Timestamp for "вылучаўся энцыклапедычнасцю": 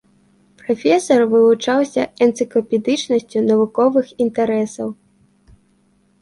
1.33-3.45